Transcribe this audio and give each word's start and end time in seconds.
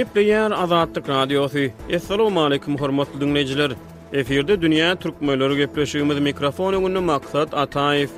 Gepriň 0.00 0.52
adatda 0.64 1.00
güräp 1.00 1.28
geçýärsi. 1.30 1.62
Assalamu 1.96 2.40
aleykum 2.40 2.76
hormatly 2.80 3.20
dinlejiler. 3.20 3.70
Eferde 4.20 4.54
dünýä 4.62 4.94
türkmenleri 5.02 5.54
gürleşýär 5.62 6.20
mikrofonu 6.28 6.78
gündür 6.84 7.00
Makrat 7.08 7.54
Ataew. 7.54 8.10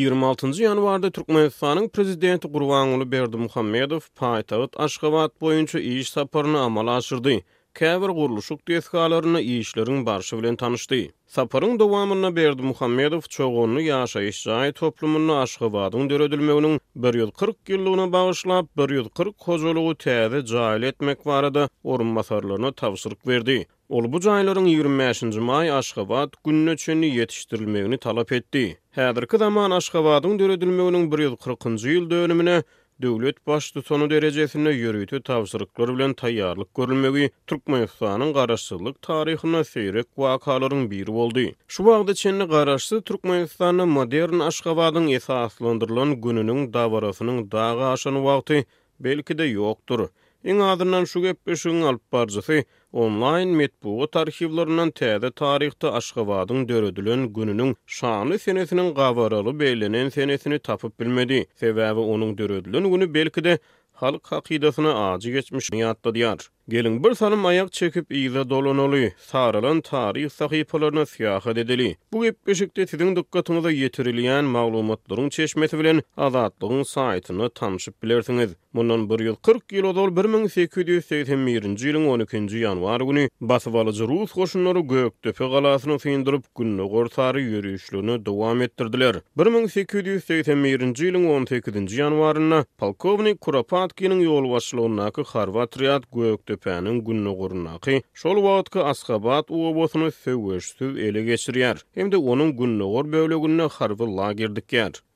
26-njy 0.00 0.62
ýanwarda 0.66 1.12
Türkmen 1.20 1.46
wefaýynyň 1.48 1.88
prezidenti 1.88 2.48
Gurbanuly 2.56 3.06
Berdi 3.12 3.36
Muhammedow 3.44 4.08
Paýtawt 4.22 4.74
Aşgabat 4.76 5.38
boýunça 5.40 5.78
iş 5.92 6.10
saparly 6.18 6.58
amala 6.66 6.96
aşyrdy. 6.96 7.38
Käbir 7.78 8.10
gurluşuk 8.18 8.60
täze 8.68 8.80
xallarlaryna 8.86 9.40
iýişleriniň 9.48 10.00
barşy 10.06 10.36
bilen 10.38 10.56
tanışdy. 10.60 10.96
Saparyň 11.34 11.76
dowamyna 11.82 12.30
berdi 12.38 12.62
Muhammedow 12.70 13.22
çoğgyny 13.34 13.82
ýaşayş 13.88 14.38
ýa-i 14.48 14.72
toplumynyň 14.80 15.30
Aşgabadyny 15.42 16.08
döredilmeginiň 16.10 16.74
140 17.04 17.74
ýyllygyny 17.74 18.08
bagyşlap, 18.16 18.66
140 18.82 19.46
gozulugy 19.46 19.94
täze 20.06 20.38
jaýil 20.54 20.86
etmek 20.90 21.18
wargydy. 21.22 21.66
Orun 21.84 22.06
masarlaryna 22.18 22.72
verdi. 22.74 23.16
berdi. 23.32 23.56
Ol 23.88 24.04
bu 24.12 24.18
janlaryň 24.20 24.66
25-nji 24.80 25.40
maý 25.52 25.70
Aşgabad 25.78 26.32
gününe 26.44 26.76
çenli 26.76 27.06
ýetirilmeligini 27.14 27.98
talap 27.98 28.32
etdi. 28.32 28.64
Häzirki 28.96 29.38
zaman 29.46 29.70
Aşgabadynyň 29.70 30.38
döredilmeginiň 30.38 31.10
140-njy 31.10 31.86
ýyl 31.94 32.10
döwrümine 32.10 32.62
döwlet 33.02 33.46
başdy 33.48 33.80
sonu 33.86 34.10
derejesinde 34.10 34.70
ýürütü 34.80 35.18
tapşyryklar 35.28 35.88
bilen 35.94 36.12
taýýarlyk 36.22 36.68
görülmegi 36.78 37.30
Türkmenistanyň 37.50 38.32
garaşsyzlyk 38.38 38.98
taryhyna 39.08 39.62
seýrek 39.72 40.08
wakalaryň 40.20 40.82
biri 40.90 41.14
boldy. 41.18 41.46
Şu 41.68 41.80
wagtda 41.86 42.14
Çenli 42.14 42.44
garaşsy 42.54 42.94
Türkmenistanyň 43.10 43.88
modern 43.98 44.38
Aşgabatyň 44.48 45.06
esaslandyrylan 45.20 46.10
gününiň 46.26 46.66
dawarasynyň 46.74 47.50
dağı 47.52 47.86
aşan 47.92 48.16
wagty 48.26 48.58
belki 49.00 49.38
de 49.38 49.46
ýokdur. 49.54 50.08
Iň 50.44 50.58
adynan 50.72 51.04
şu 51.04 51.20
gepleşigiň 51.28 51.84
alyp 51.92 52.12
barjysy 52.12 52.62
Online 52.92 53.50
metbuat 53.56 54.16
arxivlarından 54.16 54.90
täze 54.90 55.30
tarihte 55.30 55.86
Aşgabadyň 55.90 56.68
döredilen 56.68 57.32
gününün 57.32 57.76
şanly 57.86 58.34
senesiniň 58.34 58.94
gawaralı 58.94 59.50
beýlenen 59.50 60.10
senesini 60.10 60.58
tapyp 60.58 61.00
bilmedi. 61.00 61.46
Sebäbi 61.60 61.98
onun 62.00 62.38
döredilen 62.38 62.90
günü 62.90 63.14
belki 63.14 63.44
de, 63.44 63.58
halk 63.92 64.26
hakydasyna 64.26 64.94
ağacı 65.12 65.30
geçmiş 65.30 65.72
niyatda 65.72 66.14
diyar. 66.14 66.38
Gelin 66.68 67.04
bir 67.04 67.14
sanım 67.14 67.46
ayak 67.46 67.72
çekip 67.72 68.12
iyide 68.12 68.50
dolanolu, 68.50 69.08
sarılan 69.18 69.80
tarih 69.80 70.30
sahipalarına 70.30 71.06
siyahat 71.06 71.58
edili. 71.58 71.96
Bu 72.12 72.26
epeşikte 72.26 72.86
sizin 72.86 73.16
dikkatinize 73.16 73.72
yetiriliyen 73.72 74.44
mağlumatların 74.44 75.28
çeşmesi 75.28 75.78
bilen 75.78 76.02
azatlığın 76.16 76.82
saytını 76.82 77.50
tanışıp 77.50 78.02
bilersiniz. 78.02 78.54
Mundan 78.72 79.02
bir 79.10 79.18
ýyl 79.26 79.34
40 79.46 79.72
ýyl 79.78 79.86
dowr 79.94 80.12
1881-nji 80.16 81.54
ýylyň 81.90 82.04
12-nji 82.06 82.58
ýanwar 82.60 83.02
güni 83.08 83.24
Basawalyjy 83.50 84.06
Rus 84.10 84.34
goşunlary 84.38 84.84
Göktepe 84.92 85.48
galasyny 85.54 85.96
fiýindirip 86.04 86.44
günni 86.60 86.86
gortary 86.92 87.42
ýörüşlüni 87.54 88.14
dowam 88.28 88.62
etdirdiler. 88.66 89.18
1881-nji 89.42 91.08
ýylyň 91.08 91.26
18-nji 91.32 91.98
ýanwarynda 92.04 92.62
polkownik 92.84 93.42
Kuropatkinň 93.48 94.22
ýol 94.28 94.46
başlanyşyna 94.54 95.10
ki 95.18 95.26
Harvatriat 95.32 96.06
Göktepäniň 96.20 97.02
günni 97.10 97.34
gornaky 97.42 97.98
şol 98.22 98.38
wagtky 98.46 98.86
Asgabat 98.92 99.50
uwbosyny 99.50 100.14
söwüşdi, 100.22 100.94
ele 101.08 101.26
geçirýär. 101.32 101.76
hem 101.94 102.06
onun 102.06 102.26
onuň 102.30 102.50
günni 102.56 102.84
gor 102.94 103.12
bölegine 103.12 103.66
Harvy 103.68 104.16
lagerdik 104.16 104.70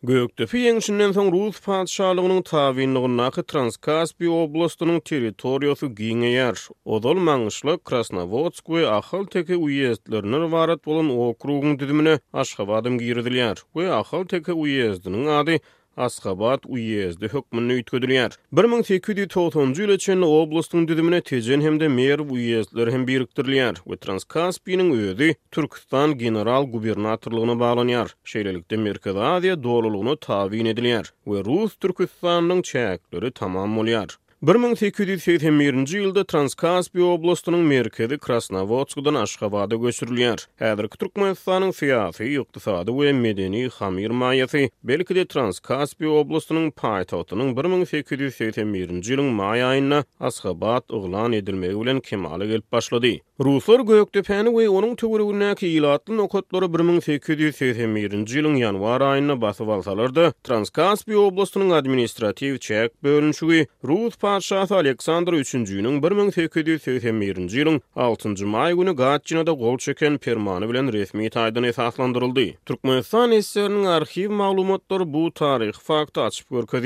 Gökde 0.05 0.45
fiýengşinden 0.51 1.15
soň 1.17 1.29
Rus 1.33 1.59
padşahlygynyň 1.65 2.41
taýinligine 2.51 3.29
gaýy 3.37 3.45
Transkaspi 3.53 4.29
oblastynyň 4.33 4.99
territoriýasy 5.11 5.87
giňeýär. 6.01 6.61
Odal 6.97 7.17
maňyşly 7.29 7.79
Krasnovodsk 7.91 8.69
we 8.75 8.83
Ahal 8.99 9.25
teke 9.37 9.57
uýezdlerini 9.57 10.41
warat 10.57 10.85
bolan 10.91 11.09
okrugyň 11.29 11.79
düzümini 11.81 12.19
Aşgabadym 12.43 13.01
giýirdiler. 13.01 13.65
Bu 13.75 13.87
Ahal 14.01 14.29
teke 14.35 14.53
uýezdiniň 14.67 15.25
ady 15.41 15.55
Asqabat 15.97 16.67
uyezdi 16.69 17.29
hükmünü 17.35 17.77
ütküdülýär. 17.83 18.35
1890-njy 18.57 19.85
ýyly 19.85 19.95
üçin 20.01 20.25
oblastyň 20.29 20.89
düzümine 20.91 21.21
tejen 21.29 21.61
hemde 21.63 21.89
mer 21.89 22.23
bu 22.29 22.35
uyezdler 22.39 22.91
hem 22.95 23.05
biriktirilýär. 23.07 23.79
We 23.89 23.99
Transkaspiýanyň 24.07 24.91
öýüdi 24.97 25.29
Türkistan 25.59 26.17
general 26.25 26.67
gubernatorlygyna 26.75 27.57
baglanýar. 27.63 28.11
Şeýlelikde 28.35 28.81
Merkeziýa 28.89 29.55
dowlulygyny 29.69 30.17
taýin 30.29 30.73
edilýär. 30.75 31.13
We 31.35 31.45
Rus 31.51 31.77
Türkistanynyň 31.79 32.63
çäkleri 32.73 33.31
tamam 33.33 33.79
bolýar. 33.79 34.19
1881-nji 34.45 36.03
ýylda 36.03 36.21
Transkaspiýa 36.29 37.15
oblastynyň 37.17 37.63
merkezi 37.69 38.19
Krasnovodskdan 38.25 39.17
Aşgabada 39.17 39.77
göçürilýär. 39.81 40.37
Häzirki 40.61 40.99
Türkmenistanyň 41.01 41.71
syýasy, 41.79 42.27
ykdysady 42.43 42.93
we 42.99 43.13
medeni 43.17 43.63
hamyr 43.79 44.13
maýasy 44.13 44.67
belki-de 44.85 45.25
Transkaspiýa 45.33 46.19
oblastynyň 46.27 46.69
paýtagtynyň 46.77 47.55
1881-nji 47.57 49.01
ýylyň 49.15 49.29
maýa 49.39 49.71
aýyna 49.73 50.03
Aşgabat 50.21 50.93
oglan 50.93 51.33
edilmegi 51.41 51.81
bilen 51.81 52.01
kemale 52.05 52.47
gelip 52.47 52.69
başlady. 52.73 53.21
Ruslar 53.41 53.81
göök 53.85 54.15
döpəni 54.15 54.53
ve 54.57 54.69
onun 54.71 54.95
tövrünə 54.95 55.55
ki 55.59 55.67
ilatın 55.67 56.19
1881-ci 56.21 58.39
ilin 58.39 58.55
yanvar 58.57 59.01
ayına 59.01 59.41
basyp 59.41 59.67
valsalardı. 59.67 60.33
Transkaspi 60.45 61.17
oblastının 61.19 61.71
administrativ 61.75 62.55
çək 62.63 62.91
bölünçü 63.03 63.65
Rus 63.85 64.17
parçası 64.19 64.75
Aleksandr 64.77 65.33
III. 65.33 65.43
1881-ci 65.43 67.59
ilin 67.63 67.83
6. 67.97 68.47
may 68.47 68.73
günü 68.75 68.95
Gatçina 68.97 69.43
gol 69.43 69.79
çöken 69.79 70.19
permany 70.19 70.69
bilen 70.69 70.93
resmi 70.93 71.31
taydan 71.31 71.63
esaslandırıldı. 71.65 72.45
Turkmenistan 72.67 73.33
eserinin 73.33 73.85
arxiv 73.85 74.31
maglumatlary 74.31 75.03
bu 75.07 75.33
tarix 75.35 75.79
fakta 75.79 76.23
açıp 76.23 76.51
görkü 76.51 76.83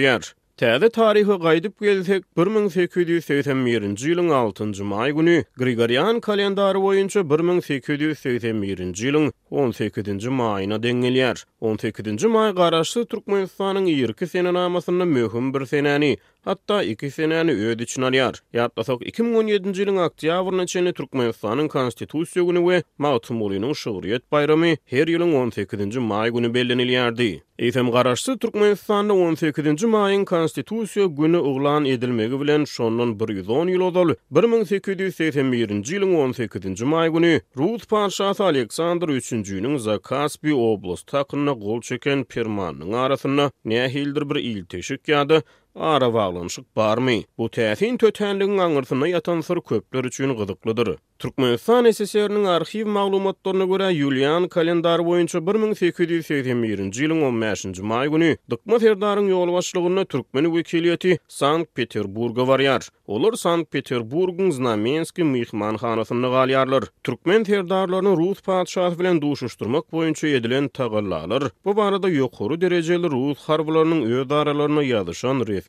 Täze 0.59 0.89
tarihi 0.91 1.35
gaýdyp 1.43 1.79
gelsek 1.81 2.25
1881-nji 2.39 3.69
ýylyň 4.11 4.31
6-njy 4.49 4.87
maý 4.93 5.13
güni 5.15 5.37
Grigorian 5.61 6.19
kalendary 6.25 6.81
boýunça 6.83 7.23
1881-nji 7.33 9.05
ýylyň 9.07 9.29
18-nji 9.63 10.33
maýyna 10.41 10.81
deň 10.87 11.07
18-nji 11.07 12.33
maý 12.35 12.51
garaşly 12.59 13.05
Türkmenistanyň 13.13 13.87
ýerki 13.95 14.27
senenamasyna 14.35 15.07
möhüm 15.07 15.55
bir 15.55 15.67
senäni, 15.77 16.17
hatta 16.47 16.79
iki 16.85 17.11
seneni 17.13 17.53
öd 17.69 17.81
üçin 17.81 18.03
alýar. 18.07 18.39
Ýatda 18.55 18.83
2017-nji 18.89 19.83
ýylyň 19.85 19.99
oktýabryna 20.07 20.67
çenli 20.75 20.93
Türkmenistanyň 20.93 21.69
konstitusiýa 21.69 22.45
güni 22.51 22.61
we 22.69 22.83
Mawtum 22.99 23.43
ulynyň 23.43 23.75
bayramy 24.33 24.77
her 24.85 25.07
ýylyň 25.07 25.33
18-nji 25.51 25.99
maý 25.99 26.31
güni 26.31 26.55
bellenilýärdi. 26.55 27.43
Efem 27.59 27.91
garaşsy 27.91 28.39
Türkmenistanda 28.39 29.13
18-nji 29.13 29.87
maýyň 29.87 30.25
konstitusiýa 30.25 31.07
güni 31.17 31.39
uglan 31.39 31.85
edilmegi 31.85 32.41
bilen 32.41 32.65
şondan 32.65 33.19
110 33.19 33.67
ýyl 33.69 33.85
1881-nji 34.31 35.91
ýylyň 35.95 36.13
18-nji 36.15 36.85
maý 36.85 37.09
güni 37.13 37.41
Rus 37.57 37.85
panşasy 37.87 38.43
Aleksandr 38.43 39.09
3-njiň 39.09 39.79
Zakaspi 39.79 40.55
oblastyna 40.55 41.53
gol 41.53 41.81
çeken 41.81 42.25
Permanyň 42.25 42.93
arasyna 42.97 43.51
nähildir 43.65 44.31
bir 44.35 44.37
il 44.37 44.65
teşik 44.65 45.03
ýady. 45.09 45.43
ara 45.81 46.15
bağlanışık 46.15 46.77
barmi. 46.77 47.23
Bu 47.39 47.51
tefin 47.51 47.97
tötenliğin 47.97 48.59
anırtına 48.59 49.09
yatan 49.09 49.41
sır 49.41 49.61
köpler 49.61 50.05
üçün 50.05 50.37
gıdıklıdır. 50.37 50.97
Türkmenistan 51.19 51.91
SSR'nin 51.91 52.45
arxiv 52.45 52.87
maglumatlarına 52.87 53.63
görə 53.63 53.93
Yulian 53.95 54.49
kalendar 54.49 55.07
boyunca 55.07 55.39
1881-ci 55.39 57.05
ilin 57.05 57.21
15-ci 57.21 57.83
may 57.83 58.09
günü 58.09 58.37
Dıkma 58.51 58.79
Ferdarın 58.79 59.29
yol 59.29 59.53
başlığına 59.53 60.05
Türkmeni 60.05 60.57
vekiliyeti 60.57 61.19
Sankt 61.29 61.75
Peterburg'a 61.75 62.49
VARYAR. 62.49 62.89
Olur 63.07 63.33
Sankt 63.33 63.71
Peterburg'un 63.73 64.51
Znamenski 64.51 65.25
Mihman 65.25 65.75
hanasını 65.77 66.27
qalyarlar. 66.27 66.85
Türkmen 67.05 67.45
Ferdarlarını 67.45 68.17
Ruth 68.17 68.43
Patshah 68.43 68.97
filan 68.99 69.23
duşuşturmak 69.23 69.93
boyunca 69.93 70.29
edilen 70.29 70.69
tağırlalar. 70.69 71.43
Bu 71.65 71.77
barada 71.77 72.09
yokuru 72.09 72.61
dereceli 72.61 73.11
Ruth 73.11 73.41
harbularının 73.41 74.11
öz 74.13 74.33
aralarına 74.33 74.83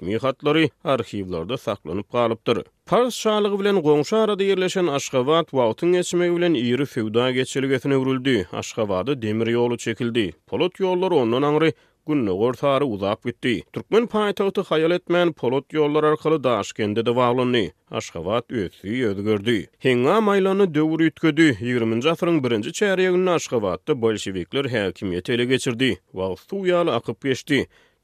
resmi 0.01 0.18
hatlary 0.22 0.68
arxivlarda 0.84 1.57
saqlanyp 1.63 2.07
qalypdyr. 2.16 2.60
Fars 2.90 3.13
şahlygy 3.16 3.60
bilen 3.60 3.75
goňşu 3.81 4.18
arada 4.18 4.44
yerleşen 4.44 4.88
Aşgabat 4.88 5.48
we 5.51 5.62
Awtyn 5.62 5.94
bilen 6.36 6.54
iýeri 6.54 8.46
Aşgabatda 8.54 9.22
demir 9.22 9.48
ýoly 9.48 9.78
çekildi. 9.78 10.31
Polot 10.48 10.75
ýollary 10.80 11.13
ondan 11.13 11.42
aňry 11.42 11.72
günnä 12.07 12.38
gortary 12.38 12.84
uzak 12.84 13.24
gitdi. 13.24 13.62
Türkmen 13.74 14.04
paýtagty 14.06 14.62
haýal 14.63 14.94
etmän 14.96 15.31
polot 15.34 15.68
ýollary 15.74 16.12
arkaly 16.12 16.44
daşkende 16.44 17.06
de 17.06 17.10
baglanýy. 17.10 17.72
Aşgabat 17.92 18.50
öýtsi 18.50 18.84
ýöri 18.88 19.24
gördi. 19.24 19.68
maýlany 19.84 20.74
döwür 20.74 21.00
ýetgedi. 21.10 21.56
20-nji 21.62 22.10
asyryň 22.10 22.42
1-nji 22.42 22.72
çäriýegini 22.74 23.30
Aşgabatda 23.30 24.02
bolşewikler 24.02 24.66
häkimiýet 24.66 25.30
ele 25.31 25.45
geçirdi. 25.45 25.98
Wagt 26.12 26.54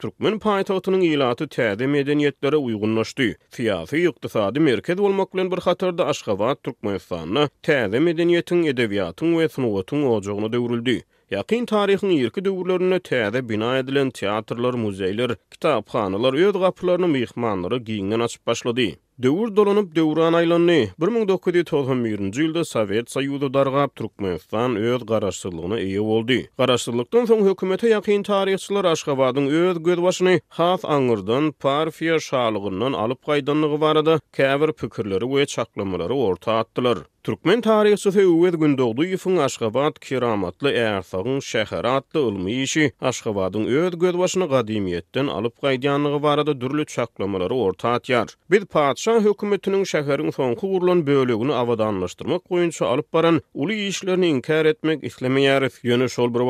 Türkmen 0.01 0.35
paýtagynyň 0.43 1.03
ýylaty 1.07 1.45
täze 1.55 1.85
medeniýetlere 1.87 2.57
uýgunlaşdy. 2.61 3.27
Fiýazy 3.57 4.01
ykdysady 4.09 4.59
merkez 4.65 4.97
bolmak 5.01 5.31
bilen 5.35 5.51
bir 5.53 5.61
hatarda 5.67 6.07
Aşgabat 6.13 6.59
Türkmenistanyny 6.67 7.45
täze 7.67 8.01
medeniýetiň 8.07 8.65
edebiýatyň 8.73 9.37
we 9.37 9.47
synagatyň 9.53 10.03
ojagyna 10.09 10.49
döwrüldi. 10.57 10.97
Ýaqin 11.35 11.63
taryhyň 11.71 12.13
irki 12.17 12.43
döwürlerini 12.49 12.99
täze 13.11 13.43
bina 13.53 13.71
edilen 13.83 14.11
teatrlar, 14.19 14.75
muzeýler, 14.83 15.37
kitapxanalar, 15.55 16.41
ýöd 16.43 16.59
gapylaryny 16.67 17.13
mehmanlary 17.19 17.79
giňden 17.91 18.27
açyp 18.29 18.45
başlady. 18.51 18.91
Döwür 19.23 19.55
dolanyp 19.55 19.91
döwran 19.95 20.35
aýlanýy. 20.37 20.89
1991-nji 21.03 22.35
ýylda 22.45 22.63
Sowet 22.67 23.07
Soýuzy 23.13 23.47
dargap 23.55 23.93
Türkmenistan 23.95 24.75
öz 24.75 25.05
garaşsyzlygyna 25.07 25.79
eýe 25.79 26.03
boldy. 26.03 26.41
Garaşsyzlykdan 26.59 27.29
soň 27.31 27.45
hökümete 27.47 27.93
ýakyn 27.93 28.27
taryhçylar 28.27 28.89
Aşgabatyň 28.91 29.47
öz 29.61 29.79
gödwaşyny 29.87 30.43
haýat 30.59 30.83
angyrdan 30.83 31.53
Parfiýa 31.63 32.19
şahlygyndan 32.19 32.91
alyp 33.05 33.23
gaýdanlygy 33.23 33.79
barada 33.81 34.19
käbir 34.35 34.75
pikirleri 34.83 35.31
we 35.37 35.45
çaklamalary 35.45 36.13
orta 36.13 36.57
atdylar. 36.59 37.05
Türkmen 37.25 37.61
taryhçy 37.65 38.09
Feýwet 38.13 38.59
Gündogdu 38.61 39.05
ýyfyň 39.15 39.39
Aşgabat 39.47 39.95
kiramatly 39.99 40.75
ähsagyň 40.77 41.39
şäher 41.51 41.87
atly 41.95 42.19
ulmy 42.19 42.51
ýeşi 42.59 42.91
Aşgabatyň 43.01 43.63
öz 43.79 43.95
gödwaşyny 43.99 44.43
gadymyýetden 44.51 45.31
alyp 45.37 45.55
gaýdanlygy 45.63 46.21
barada 46.23 46.53
dürli 46.61 46.85
çaklamalary 46.85 47.53
orta 47.53 47.95
atýar. 47.95 48.35
Bir 48.51 48.65
Şan 49.05 49.21
hökümetiniň 49.25 49.83
şäheriň 49.89 50.31
soňky 50.35 50.65
gurulan 50.69 51.01
bölegini 51.07 51.53
awadanlaşdyrmak 51.61 52.41
goýunça 52.51 52.85
alyp 52.85 53.13
baran 53.13 53.37
uly 53.53 53.75
işlerini 53.87 54.27
inkar 54.33 54.65
etmek 54.69 55.03
islemeýäris 55.09 55.75
ýöne 55.89 56.07
şol 56.09 56.31
bir 56.33 56.45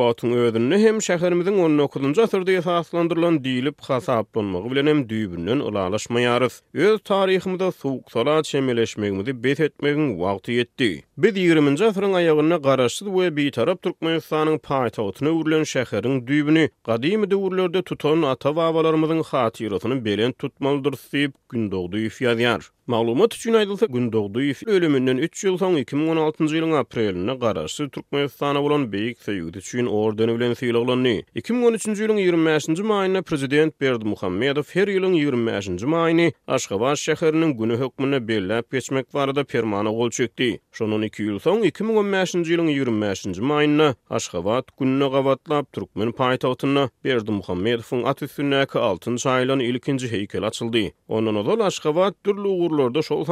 hem 0.86 0.98
şäherimiziň 1.08 1.56
19-njy 1.68 2.22
asyrda 2.22 2.52
ýasaslandyrylan 2.52 3.42
diýilip 3.48 3.82
hasaplanmagy 3.88 4.72
bilen 4.72 4.88
hem 4.88 5.02
düýbünden 5.12 5.60
ulaşmaýarys. 5.68 6.54
Öz 6.74 7.00
taryhymyzda 7.04 7.72
suwuk 7.72 8.12
sala 8.12 8.44
çemeleşmegimizi 8.44 9.32
betetmegiň 9.36 10.16
wagty 10.24 10.52
ýetdi. 10.62 10.92
Biz 11.24 11.36
20-nji 11.42 11.84
asyryň 11.90 12.16
aýagyna 12.20 12.56
garaşsyz 12.64 13.10
we 13.18 13.28
bitarap 13.38 13.86
Türkmenistanyň 13.86 14.58
paýtagyna 14.70 15.32
urulan 15.38 15.64
şäheriň 15.74 16.18
düýbüni 16.32 16.66
gadymy 16.92 17.30
döwürlerde 17.36 17.84
tutan 17.94 18.28
ata-babalarymyzyň 18.34 19.24
hatyratyny 19.32 20.02
belen 20.10 20.36
tutmalydyr 20.46 21.00
diýip 21.06 21.40
gündogdy 21.56 22.04
ýfiýar. 22.10 22.70
Maglumat 22.88 23.34
üçin 23.36 23.54
aýdylsa, 23.54 23.86
gün 23.94 24.12
dogduýyf 24.14 24.60
ölümünden 24.70 25.18
3 25.26 25.40
ýyl 25.44 25.56
soň 25.62 25.78
2016-njy 25.80 26.58
ýylyň 26.60 26.74
aprelinde 26.82 27.34
garaşy 27.42 27.88
Türkmenistana 27.96 28.62
bolan 28.66 28.84
beýik 28.94 29.24
söýgüde 29.26 29.58
üçin 29.62 29.88
orden 30.02 30.30
bilen 30.42 30.52
2013-nji 30.54 31.14
ýylyň 31.36 32.20
25-nji 32.28 32.84
maýyna 32.92 33.24
prezident 33.32 33.74
Berdi 33.82 34.06
Muhammedow 34.12 34.70
her 34.76 34.92
ýylyň 34.98 35.16
25-nji 35.22 35.90
maýyny 35.96 36.28
Aşgabat 36.48 37.02
şäheriniň 37.06 37.56
güni 37.62 37.80
hökmüne 37.82 38.20
belläp 38.28 38.70
geçmek 38.72 39.14
barada 39.14 39.44
permana 39.44 39.90
gol 39.90 40.10
çökdi. 40.20 40.52
Şonuň 40.80 41.06
2 41.10 41.24
ýyl 41.26 41.42
soň 41.48 41.66
2015-nji 41.72 42.46
ýylyň 42.46 42.70
25-nji 42.84 43.42
maýyna 43.54 43.96
Aşgabat 44.10 44.70
gününe 44.80 45.08
gabatlap 45.18 45.72
Türkmen 45.74 46.14
paýtagtyna 46.22 46.86
Berdi 47.04 47.32
Muhammedowyň 47.42 48.06
at 48.14 48.22
üstünäki 48.22 48.78
altyn 48.80 49.18
çaýlan 49.26 49.64
ilkinji 49.72 50.06
heýkel 50.14 50.46
açyldy. 50.46 50.86
Onuň 51.10 51.66
Aşgabat 51.66 52.14
kitaplarda 52.78 53.02
şol 53.02 53.26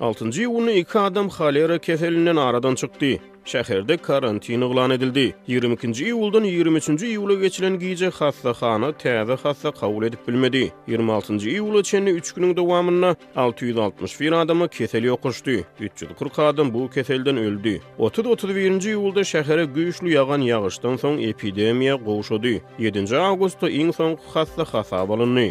6-njy 0.00 0.46
ýylyny 0.48 0.72
iki 0.80 0.98
adam 0.98 1.26
xalera 1.30 1.76
kefelinden 1.78 2.36
aradan 2.38 2.74
çykdy. 2.80 3.18
Şäherde 3.44 3.96
karantin 3.98 4.62
ýglan 4.62 4.94
edildi. 4.94 5.34
22-nji 5.50 6.06
ýyldan 6.12 6.46
23-nji 6.48 7.08
ýyla 7.16 7.34
geçilen 7.40 7.76
giýje 7.82 8.10
hassa 8.18 8.52
hany 8.60 8.92
täze 9.02 9.36
hassa 9.42 9.70
kabul 9.72 10.06
edip 10.08 10.22
bilmedi. 10.28 10.72
26-njy 10.88 11.56
ýyla 11.58 11.82
çenli 11.82 12.10
3 12.20 12.32
güniň 12.34 12.54
dowamyna 12.56 13.10
660 13.36 14.16
bir 14.20 14.32
adamy 14.32 14.68
kesel 14.68 15.04
ýokuşdy. 15.10 15.58
340 15.80 16.38
adam 16.38 16.72
bu 16.74 16.88
keselden 16.90 17.36
öldi. 17.36 17.80
30-31-nji 17.98 18.94
ýylda 18.96 19.22
şähere 19.34 19.66
güýçli 19.74 20.14
ýağan 20.16 20.40
ýağyşdan 20.52 20.96
soň 21.04 21.20
epidemiýa 21.32 21.98
gowşady. 22.04 22.54
7-nji 22.78 23.18
awgustda 23.26 23.68
iň 23.68 23.92
soň 23.98 24.16
hassa 24.34 24.64
hassa 24.72 25.04
bolundy. 25.08 25.50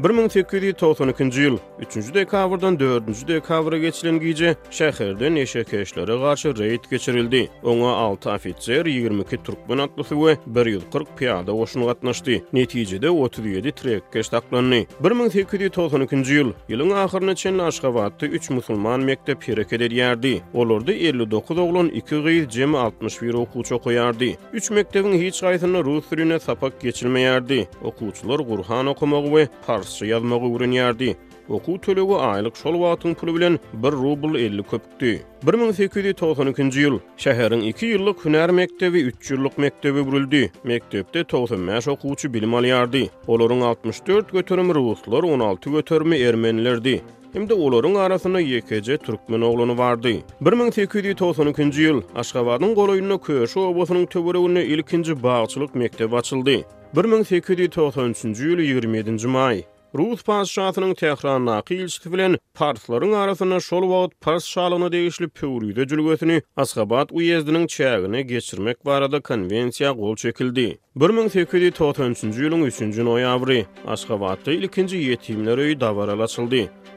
1892-nji 0.00 1.38
ýyl 1.40 1.58
3-nji 1.80 2.14
dekabrdan 2.14 2.76
4-nji 2.80 3.26
dekabra 3.28 3.78
geçilen 3.78 4.20
gije 4.20 4.56
şäherde 4.70 5.34
neşekeşlere 5.34 6.16
garşy 6.16 6.48
reýd 6.48 6.88
geçirildi. 6.90 7.48
Oňa 7.62 7.88
6 7.94 8.30
ofitser, 8.30 8.86
22 8.86 9.42
türkmen 9.42 9.78
atlysy 9.78 10.14
we 10.14 10.32
140 10.64 11.08
piýada 11.18 11.52
goşun 11.52 11.84
gatnaşdy. 11.86 12.38
Netijede 12.52 13.10
37 13.10 13.72
trek 13.72 14.02
geçtaklandy. 14.14 14.86
1892-nji 15.02 16.24
ýyl 16.40 16.52
ýylyň 16.68 16.94
ahyryna 16.94 17.34
çen 17.34 17.58
Aşgabatda 17.58 18.26
3 18.26 18.50
musulman 18.50 19.00
mektep 19.00 19.48
hereket 19.48 19.92
yerdi. 19.92 20.42
Olardy 20.54 20.92
59 21.08 21.58
oglan 21.58 21.88
2 21.88 22.22
gyz 22.24 22.48
cemi 22.48 22.78
61 22.78 23.28
bir 23.30 23.34
okuwçy 23.34 23.74
3 24.52 24.70
mektebiň 24.70 25.12
hiç 25.26 25.42
gaýtyny 25.42 25.84
rus 25.84 26.04
diline 26.10 26.38
sapak 26.38 26.72
geçilmeýärdi. 26.84 27.66
Okuwçylar 27.84 28.38
Qur'an 28.48 28.86
okumagy 28.86 29.28
we 29.28 29.48
ýazçy 29.90 30.06
ýazmagy 30.06 30.54
öwrenýärdi. 30.54 31.08
Okuw 31.50 31.78
tölewi 31.82 32.14
aýlyk 32.22 32.54
şol 32.62 32.76
wagtyň 32.78 33.14
puly 33.18 33.32
bilen 33.34 33.56
1 33.82 33.92
rubl 33.98 34.34
50 34.38 34.62
köpdi. 34.70 35.10
1892-nji 35.42 36.84
ýyl 36.86 36.96
şäheriň 37.18 37.64
2 37.72 37.88
ýyllyk 37.94 38.22
hünär 38.24 38.52
mektebi, 38.54 39.00
3 39.08 39.32
ýyllyk 39.34 39.54
mektebi 39.58 40.04
buruldy. 40.06 40.50
Mektepde 40.64 41.24
95 41.32 41.66
maş 41.66 41.88
okuwçy 41.88 42.30
bilim 42.34 42.50
alýardy. 42.52 43.08
Olaryň 43.26 43.62
64 43.66 44.32
götürmi 44.32 44.74
ruslar, 44.74 45.22
16 45.22 45.70
götürmi 45.70 46.16
ermenlerdi. 46.16 47.00
Hemde 47.32 47.54
olaryň 47.54 47.98
arasynda 47.98 48.40
ýekeje 48.40 48.98
türkmen 48.98 49.42
oglany 49.42 49.74
bardy. 49.78 50.16
1892-nji 50.40 51.90
ýyl 51.90 52.00
Aşgabatyň 52.14 52.74
goýunyna 52.78 53.18
köýüş 53.18 53.58
obasynyň 53.58 54.06
töwereginde 54.06 54.64
ilkinji 54.66 55.18
baýçylyk 55.24 55.74
mektebi 55.74 56.16
açyldy. 56.16 56.56
1893-nji 56.94 58.54
ýyl 58.54 58.78
27-nji 58.84 59.26
may 59.38 59.62
Ruth 59.94 60.24
Pasşatının 60.24 60.94
təxran 60.94 61.46
naqi 61.46 61.74
ilçisi 61.74 62.10
filan 62.10 62.38
partların 62.54 63.12
arasına 63.12 63.60
şol 63.60 63.90
vaqt 63.90 64.20
pars 64.20 64.44
şalını 64.46 64.92
deyişli 64.92 65.28
pürüydü 65.28 65.86
cülgötini 65.88 66.42
Asqabat 66.56 67.12
Uyezdinin 67.16 67.66
çəğini 67.76 68.22
geçirmək 68.34 68.78
barada 68.86 69.20
konvensiya 69.20 69.92
qol 69.98 70.14
çekildi. 70.16 70.78
1893-cü 70.96 72.44
yılın 72.44 72.62
3-cü 72.70 73.04
noyavri 73.04 73.66
Asqabatda 73.86 74.52
ilkinci 74.52 74.96
yetimlər 75.02 75.58
öyü 75.66 75.80
davaral 75.80 76.20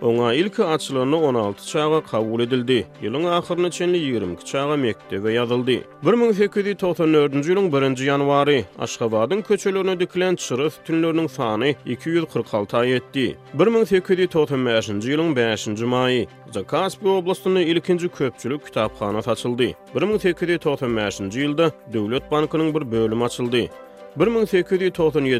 Onu 0.01 0.33
ilkin 0.33 0.63
atlarlyny 0.63 1.15
16 1.15 1.67
çağa 1.67 2.01
kabul 2.01 2.39
edildi. 2.41 2.87
Ýylyň 3.03 3.25
ahirine 3.27 3.71
çenli 3.71 3.97
22 3.97 4.45
çağa 4.45 4.77
mekteb 4.77 5.23
we 5.23 5.31
ýazyldy. 5.35 5.79
1894 6.03 7.33
ýylyň 7.35 7.71
1-nji 7.73 8.03
ýanuary, 8.09 8.63
Aşgabadyň 8.79 9.41
Köçeliň 9.41 9.87
öndüklendirýän 9.93 10.37
şöhrü, 10.39 10.69
tütünlörüň 10.73 11.27
sany 11.29 11.75
246 11.85 12.77
aýetdi. 12.77 13.35
1895 13.53 14.89
ýylyň 14.89 15.33
5-nji 15.33 15.85
maýy, 15.85 16.27
Zakaspý 16.53 17.07
oblasynyň 17.09 17.65
ilkinji 17.73 18.09
köpçülük 18.09 18.65
kitapxana 18.65 19.17
açyldy. 19.33 19.75
1895 19.95 21.21
ýylda 21.29 21.71
Döwlet 21.93 22.31
bankynyň 22.31 22.73
bir 22.75 22.91
bölüm 22.91 23.21
açyldy. 23.23 23.69
1897-nji 24.13 25.31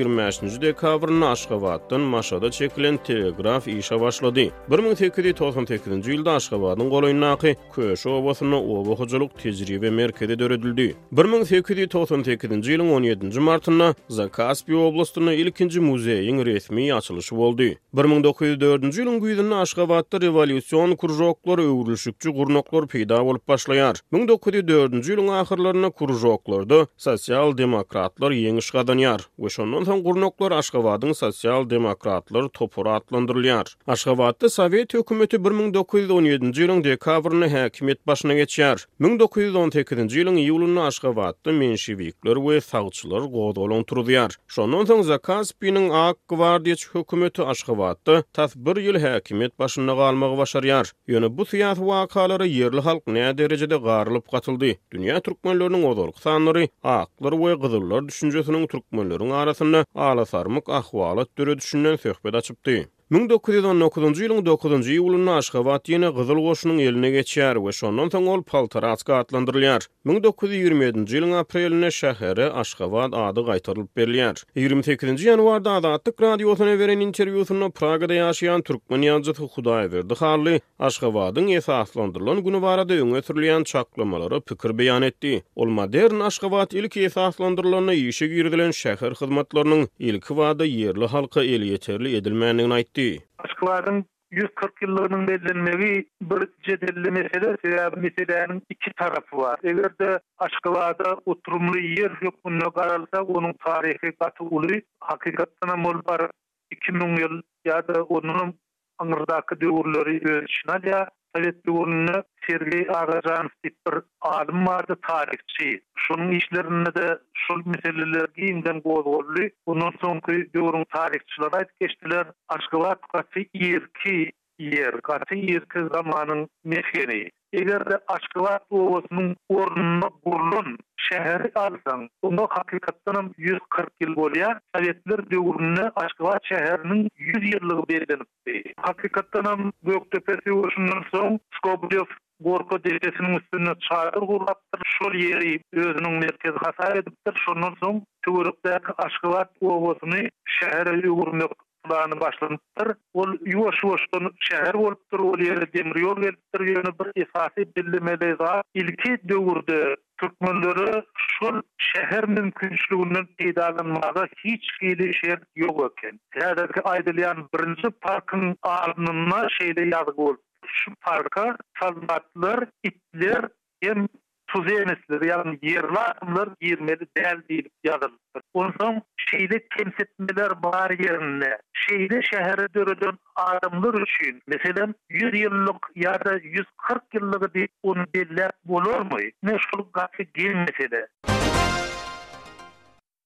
ýylyň 0.00 0.06
25-nji 0.08 0.58
dekabrynda 0.60 1.28
Aşgabatdan 1.30 2.00
Maşada 2.00 2.50
çekilen 2.50 2.96
telegraf 2.96 3.66
işe 3.68 4.00
başlady. 4.00 4.48
1898-nji 4.70 6.10
ýylda 6.14 6.32
Aşgabatyň 6.40 6.88
goýunaky 6.94 7.52
köşe 7.74 8.08
obasyny 8.08 8.56
obo 8.56 8.96
hyjylyk 8.96 9.38
tejribe 9.42 9.90
merkezi 9.90 10.38
döredildi. 10.38 10.94
1898-nji 11.12 12.64
ýylyň 12.64 12.88
17-nji 12.96 13.40
martynda 13.40 13.94
Zakaspi 14.08 14.72
oblastyny 14.74 15.36
ilkinji 15.40 15.80
muzeýiň 15.80 16.44
resmi 16.48 16.94
açylyşy 16.96 17.36
boldy. 17.36 17.76
1904-nji 17.94 18.92
ýylyň 19.04 19.20
güýdünde 19.20 19.60
Aşgabatda 19.60 20.16
revolýusion 20.16 20.96
kurjoklar 20.96 21.58
öwrüşikçi 21.58 22.30
gurnoklar 22.30 22.88
peýda 22.88 23.20
bolup 23.24 23.44
başlaýar. 23.48 24.00
1904-nji 24.12 25.12
ýylyň 25.12 25.28
ahyrlaryna 25.42 25.90
kurjoklarda 25.90 26.86
sosial 26.96 27.52
demokrat 27.58 28.13
demokratlar 28.14 28.30
yeňiş 28.44 28.70
gadanyar. 28.70 29.20
Oşondan 29.38 29.82
soň 29.84 30.02
gurnoklar 30.02 30.50
Aşgabatyň 30.52 31.14
sosial 31.14 31.70
demokratlar 31.70 32.48
topura 32.48 32.96
atlandyrylýar. 32.96 33.74
Aşgabatda 33.86 34.48
Sowet 34.48 34.94
hökümeti 34.94 35.36
1917-nji 35.36 36.64
ýylyň 36.64 36.84
dekabryny 36.84 37.48
häkimet 37.48 37.98
başyna 38.06 38.34
geçýär. 38.34 38.78
1918-nji 39.00 40.22
ýylyň 40.22 40.36
iýulunda 40.44 40.86
Aşgabatda 40.86 41.52
menşewikler 41.52 42.34
we 42.36 42.60
sagçylar 42.60 43.20
gowdolan 43.20 43.82
turýar. 43.82 44.34
Şondan 44.48 44.84
soň 44.88 45.02
Zakaspiň 45.02 45.90
ak 45.92 46.16
gwardiýa 46.28 46.86
hökümeti 46.94 47.42
Aşgabatda 47.42 48.22
täs 48.34 48.56
bir 48.56 48.78
ýyl 48.84 48.98
häkimet 49.02 49.58
başyna 49.58 49.94
galmagy 49.94 50.38
başaryar. 50.38 50.86
Ýöne 51.08 51.28
bu 51.36 51.42
siýasy 51.42 51.82
wakalary 51.82 52.46
ýerli 52.60 52.80
halk 52.80 53.06
näde 53.06 53.38
derejede 53.38 53.76
garylyp 53.76 54.30
gatyldy. 54.32 54.78
Dünýä 54.92 55.18
türkmenläriniň 55.20 55.84
ozalyk 55.90 56.18
sanlary, 56.18 56.66
aklary 56.82 57.36
we 57.46 57.54
gyzyllar 57.62 58.03
düşüncesinin 58.08 58.66
türkmenlerin 58.66 59.30
arasında 59.30 59.84
ala 59.94 60.26
sarmık 60.26 60.68
ahvalat 60.68 61.28
düre 61.38 61.56
düşünnen 61.58 61.96
söhbet 61.96 62.34
açıptı. 62.34 62.88
1919-njy 63.12 64.24
ýylyň 64.24 64.38
9-njy 64.48 64.94
iýulunda 64.94 65.34
Aşgabat 65.36 65.90
ýene 65.92 66.08
Gyzyl 66.16 66.38
goşunyň 66.40 66.78
eline 66.88 67.10
geçýär 67.12 67.58
we 67.60 67.68
şondan 67.76 68.08
soň 68.08 68.28
ol 68.32 68.40
paltara 68.48 68.94
atga 68.96 69.18
atlandyrylýar. 69.20 69.84
1927-nji 70.08 71.12
ýylyň 71.20 71.34
aprelinde 71.36 71.90
şäheri 71.92 72.46
Aşgabat 72.48 73.12
ady 73.12 73.44
gaýtarylyp 73.44 73.90
berilýär. 73.92 74.40
28-nji 74.56 75.20
ýanwarda 75.28 75.74
Adatlyk 75.82 76.16
radiosyna 76.24 76.78
beren 76.80 77.02
interwýusyna 77.04 77.68
Pragada 77.76 78.16
ýaşaýan 78.16 78.64
türkmen 78.64 79.04
ýazgyçy 79.04 79.50
Hudaýew 79.52 79.92
berdi. 79.98 80.16
Hally 80.22 80.56
Aşgabatyň 80.80 81.52
ýetahlandyrylan 81.60 82.40
güni 82.40 82.62
barada 82.64 82.96
öňe 82.96 83.20
sürilýän 83.20 83.68
çaklamalara 83.68 84.40
pikir 84.40 84.72
beýan 84.80 85.04
etdi. 85.04 85.42
Ol 85.56 85.68
modern 85.76 86.24
Aşgabat 86.30 86.72
ilki 86.72 87.04
ýetahlandyrylanyň 87.04 88.00
ýeşigirdilen 88.06 88.72
şäher 88.80 89.12
hyzmatlarynyň 89.20 89.90
ilki 89.98 90.32
wada 90.40 90.64
ýerli 90.64 91.12
halka 91.12 91.44
ýeterli 91.44 92.16
edilmänligini 92.16 92.93
etdi. 92.98 93.24
Aşklarının 93.38 94.04
140 94.30 94.82
yıllarının 94.82 95.28
bellenmevi 95.28 96.06
bir 96.22 96.48
cedelli 96.62 97.10
mesele 97.10 97.56
sebebi 97.62 98.00
meselenin 98.00 98.62
iki 98.70 98.90
tarafı 98.92 99.36
var. 99.36 99.58
Eğer 99.62 99.98
de 100.00 100.20
aşkılarda 100.38 101.16
oturumlu 101.26 101.78
yer 101.78 102.12
yok 102.22 102.34
bununla 102.44 102.70
kararlıysa 102.70 103.22
onun 103.22 103.52
tarihi 103.52 104.12
katı 104.20 104.44
olur. 104.44 104.74
Hakikaten 105.00 105.78
mol 105.78 105.94
var 106.06 106.30
2000 106.70 107.16
yıl 107.16 107.42
ya 107.64 107.88
da 107.88 108.02
onun 108.02 108.54
anırdaki 108.98 109.60
dövürleri 109.60 110.28
ölçün 110.28 110.68
alıyor. 110.70 111.06
Sovet 111.36 111.66
döwründe 111.66 112.22
Sergey 112.48 112.86
Agajan 112.96 113.48
tip 113.62 113.74
bir 113.86 113.94
adam 114.20 114.66
vardı 114.66 114.96
tarihçi. 115.08 115.82
Şunun 115.96 116.30
işlerini 116.32 116.86
de 116.94 117.18
şu 117.34 117.54
meseleler 117.66 118.26
giyinden 118.36 118.80
gozgollu. 118.80 119.48
Bundan 119.66 119.92
sonra 120.00 120.20
döwrün 120.54 120.84
tarihçileri 120.92 121.48
aýdyp 121.48 121.68
geçdiler. 121.80 122.26
Aşgabat 122.48 123.00
Kafi 123.12 123.48
Irki 123.54 124.32
yer, 124.58 125.00
Kafi 125.00 125.34
Irki 125.38 125.78
zamanın 125.94 126.48
mehkeni. 126.64 127.30
Eger 127.60 127.82
de 127.90 127.96
Aşgabat 128.14 128.62
owasynyň 128.70 129.34
ornuna 129.48 130.08
gurulan 130.24 130.68
şäher 131.08 131.42
alsan, 131.64 132.00
onda 132.28 132.46
hakykatdan 132.56 133.28
140 133.38 133.92
ýyl 134.04 134.12
bolýar. 134.20 134.56
Sowetler 134.74 135.20
döwründe 135.34 135.84
Aşgabat 136.04 136.42
şäheriniň 136.50 137.04
100 137.28 137.46
ýyllygy 137.50 137.86
berilipdi. 137.92 138.54
Hakykatdan 138.88 139.68
Göktepesi 139.90 140.54
owasynyň 140.56 141.02
soň 141.12 141.38
Skoblyov 141.58 142.10
Gorko 142.48 142.76
Dilesi'nin 142.88 143.36
üstüne 143.40 143.74
çağır 143.88 144.20
kurlattır. 144.32 144.80
Şol 144.96 145.14
yeri 145.26 145.54
özünün 145.72 146.12
merkez 146.24 146.54
hasar 146.66 146.96
edipdir. 146.96 147.34
Şondan 147.46 147.74
son, 147.84 148.02
Tüvürükdeki 148.24 148.92
Aşkıvat 148.98 149.50
Ovozunu 149.60 150.20
şehre 150.56 150.96
yugurmuyor. 151.06 151.50
ýolbaşçylygyny 151.84 152.20
başlandyr. 152.24 152.88
Ol 153.14 153.28
ýuwaş-ýuwaşdan 153.52 154.28
şäher 154.46 154.74
bolup 154.78 155.00
dur, 155.12 155.20
ol 155.20 155.38
demir 155.74 155.96
ýol 156.02 156.22
geldi, 156.22 156.38
ýöne 156.54 156.92
bir 157.00 157.08
esasy 157.24 157.66
bilme 157.76 158.14
beýza. 158.22 158.62
Ilki 158.74 159.12
döwürde 159.28 159.96
türkmenleri 160.18 161.02
şu 161.14 161.62
şäher 161.90 162.26
mümkinçiliginden 162.26 163.26
peýdalanmagy 163.38 164.26
hiç 164.44 164.64
kimi 164.80 165.14
şer 165.14 165.38
ýok 165.58 165.88
eken. 165.90 166.20
Täzeki 166.36 166.80
aýdylýan 166.94 167.44
birinji 167.54 167.88
parkyň 168.08 168.56
alnyna 168.62 169.40
şeýle 169.58 169.90
ýazgy 169.92 170.16
bolup, 170.16 170.40
şu 170.66 170.92
parka 171.04 171.56
salmatlar, 171.80 172.66
itler, 172.82 173.44
hem 173.82 174.06
suzenesler 174.56 175.22
yani 175.28 175.58
yerlar 175.62 176.48
yermeli 176.62 177.00
değil 177.16 177.48
değil 177.48 177.68
yazılır. 177.84 178.10
Onun 178.54 179.02
şeyde 179.16 179.60
temsil 179.78 180.00
etmeler 180.02 180.50
var 180.64 180.90
yerine 180.90 181.58
şeyde 181.72 182.22
şehre 182.22 182.74
dönüdün 182.74 183.18
adımlar 183.36 183.94
için 184.08 184.42
mesela 184.46 184.94
100 185.10 185.40
yıllık 185.40 185.90
ya 185.96 186.12
da 186.24 186.34
140 186.42 186.68
yıllık 187.14 187.54
bir 187.54 187.68
on 187.82 188.06
deller 188.14 188.50
bulur 188.64 189.00
mu? 189.00 189.18
Ne 189.42 189.56
şuluk 189.70 189.92
kadar 189.92 190.08
gelmese 190.34 190.90
de. 190.90 191.08